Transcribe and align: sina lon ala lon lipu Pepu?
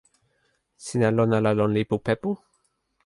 sina 0.85 1.07
lon 1.15 1.31
ala 1.37 1.51
lon 1.59 1.71
lipu 1.75 1.95
Pepu? 2.05 2.31